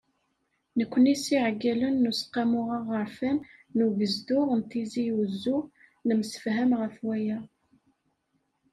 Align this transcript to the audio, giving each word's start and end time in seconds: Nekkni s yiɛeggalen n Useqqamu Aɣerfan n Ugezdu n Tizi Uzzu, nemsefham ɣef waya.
Nekkni 0.77 1.15
s 1.23 1.25
yiɛeggalen 1.33 1.95
n 1.99 2.09
Useqqamu 2.11 2.61
Aɣerfan 2.77 3.37
n 3.75 3.79
Ugezdu 3.85 4.39
n 4.59 4.61
Tizi 4.69 5.05
Uzzu, 5.21 5.57
nemsefham 6.07 6.71
ɣef 6.81 6.95
waya. 7.05 7.39